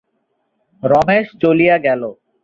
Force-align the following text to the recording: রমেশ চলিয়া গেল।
রমেশ 0.83 1.27
চলিয়া 1.41 1.75
গেল। 1.77 2.01